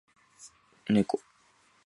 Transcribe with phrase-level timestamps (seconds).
[0.89, 1.21] 猫